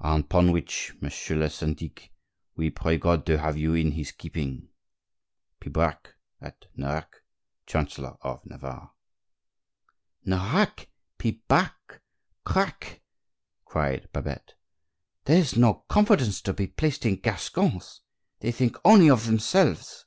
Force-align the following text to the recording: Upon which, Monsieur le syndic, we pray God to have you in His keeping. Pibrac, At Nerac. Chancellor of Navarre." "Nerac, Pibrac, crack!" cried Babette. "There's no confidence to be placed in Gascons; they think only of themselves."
Upon 0.00 0.50
which, 0.50 0.96
Monsieur 1.00 1.36
le 1.36 1.48
syndic, 1.48 2.12
we 2.56 2.70
pray 2.70 2.98
God 2.98 3.24
to 3.26 3.38
have 3.38 3.56
you 3.56 3.72
in 3.74 3.92
His 3.92 4.10
keeping. 4.10 4.66
Pibrac, 5.60 6.14
At 6.40 6.66
Nerac. 6.76 7.22
Chancellor 7.66 8.16
of 8.22 8.44
Navarre." 8.44 8.90
"Nerac, 10.26 10.88
Pibrac, 11.20 12.00
crack!" 12.44 13.00
cried 13.64 14.08
Babette. 14.12 14.54
"There's 15.24 15.56
no 15.56 15.84
confidence 15.88 16.40
to 16.40 16.52
be 16.52 16.66
placed 16.66 17.06
in 17.06 17.20
Gascons; 17.20 18.00
they 18.40 18.50
think 18.50 18.76
only 18.84 19.08
of 19.08 19.24
themselves." 19.26 20.04